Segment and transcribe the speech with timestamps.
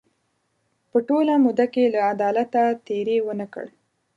[0.89, 3.65] په ټوله موده کې له عدالته تېری ونه کړ.